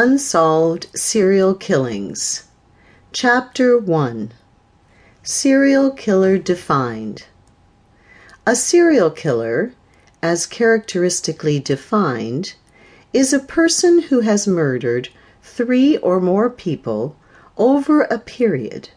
[0.00, 2.44] Unsolved Serial Killings.
[3.10, 4.30] Chapter 1
[5.24, 7.24] Serial Killer Defined.
[8.46, 9.72] A serial killer,
[10.22, 12.54] as characteristically defined,
[13.12, 15.08] is a person who has murdered
[15.42, 17.16] three or more people
[17.56, 18.90] over a period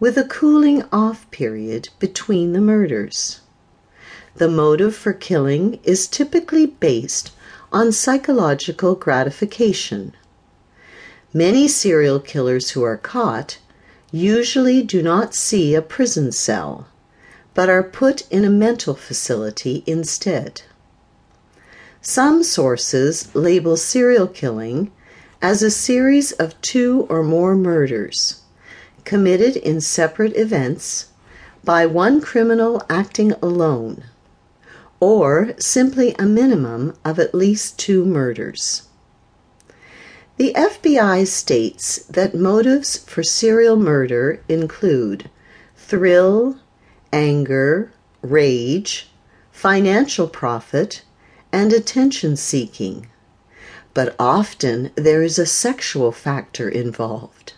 [0.00, 3.40] with a cooling off period between the murders.
[4.36, 7.32] The motive for killing is typically based
[7.70, 10.14] on psychological gratification.
[11.36, 13.58] Many serial killers who are caught
[14.10, 16.88] usually do not see a prison cell,
[17.52, 20.62] but are put in a mental facility instead.
[22.00, 24.90] Some sources label serial killing
[25.42, 28.40] as a series of two or more murders
[29.04, 31.08] committed in separate events
[31.62, 34.04] by one criminal acting alone,
[35.00, 38.85] or simply a minimum of at least two murders.
[40.38, 45.30] The FBI states that motives for serial murder include
[45.78, 46.58] thrill,
[47.10, 49.08] anger, rage,
[49.50, 51.00] financial profit,
[51.52, 53.06] and attention seeking.
[53.94, 57.54] But often there is a sexual factor involved.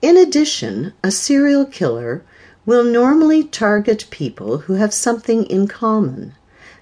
[0.00, 2.24] In addition, a serial killer
[2.64, 6.32] will normally target people who have something in common,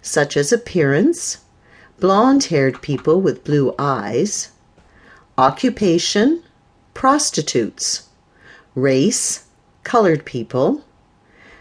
[0.02, 1.38] such as appearance,
[1.98, 4.50] blonde haired people with blue eyes
[5.38, 6.42] occupation,
[6.94, 8.08] prostitutes,
[8.74, 9.44] race,
[9.84, 10.84] colored people,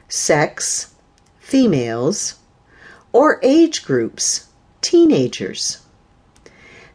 [0.09, 0.95] sex,
[1.39, 2.39] females,
[3.13, 4.47] or age groups,
[4.81, 5.77] teenagers.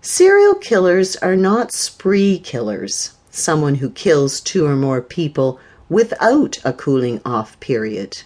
[0.00, 6.72] Serial killers are not spree killers, someone who kills two or more people without a
[6.72, 8.22] cooling off period.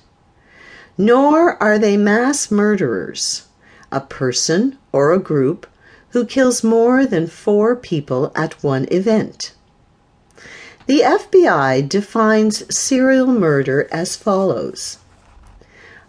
[0.96, 3.46] Nor are they mass murderers,
[3.92, 5.66] a person or a group
[6.16, 9.52] who kills more than four people at one event.
[10.86, 14.96] The FBI defines serial murder as follows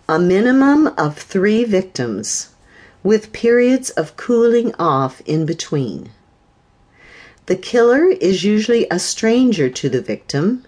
[0.07, 2.51] a minimum of three victims,
[3.03, 6.09] with periods of cooling off in between.
[7.47, 10.63] The killer is usually a stranger to the victim,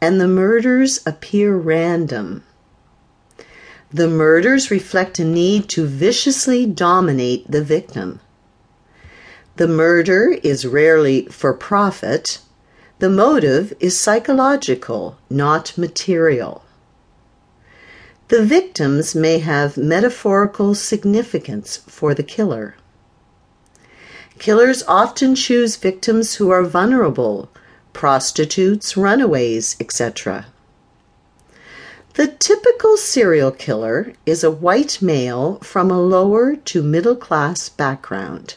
[0.00, 2.44] and the murders appear random.
[3.92, 8.20] The murders reflect a need to viciously dominate the victim.
[9.56, 12.40] The murder is rarely for profit.
[12.98, 16.62] The motive is psychological, not material.
[18.28, 22.74] The victims may have metaphorical significance for the killer.
[24.38, 27.48] Killers often choose victims who are vulnerable,
[27.94, 30.48] prostitutes, runaways, etc.
[32.12, 38.56] The typical serial killer is a white male from a lower to middle class background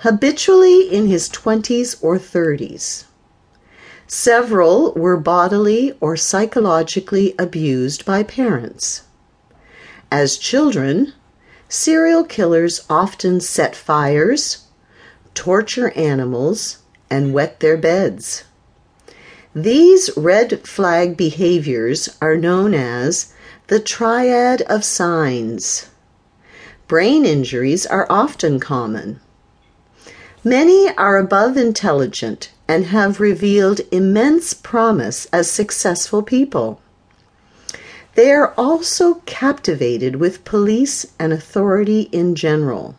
[0.00, 3.04] habitually in his 20s or 30s.
[4.06, 9.02] Several were bodily or psychologically abused by parents.
[10.10, 11.12] As children,
[11.68, 14.64] serial killers often set fires,
[15.34, 16.78] torture animals,
[17.10, 18.44] and wet their beds.
[19.54, 23.34] These red flag behaviors are known as
[23.66, 25.88] the triad of signs.
[26.88, 29.20] Brain injuries are often common.
[30.44, 36.80] Many are above intelligent and have revealed immense promise as successful people.
[38.14, 42.96] They are also captivated with police and authority in general.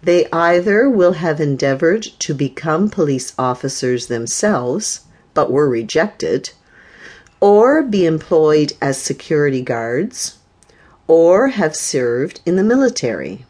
[0.00, 5.00] They either will have endeavored to become police officers themselves,
[5.34, 6.50] but were rejected,
[7.40, 10.38] or be employed as security guards,
[11.08, 13.44] or have served in the military.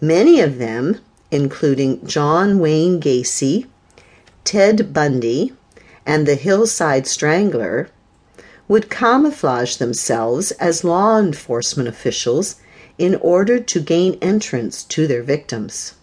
[0.00, 0.98] Many of them
[1.30, 3.66] including John Wayne Gacy,
[4.44, 5.52] Ted Bundy,
[6.04, 7.88] and the Hillside Strangler,
[8.68, 12.56] would camouflage themselves as law enforcement officials
[12.98, 15.94] in order to gain entrance to their victims.